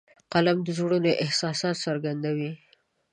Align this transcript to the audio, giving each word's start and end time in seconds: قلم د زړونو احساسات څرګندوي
قلم 0.33 0.57
د 0.63 0.67
زړونو 0.77 1.11
احساسات 1.23 1.75
څرګندوي 1.85 2.51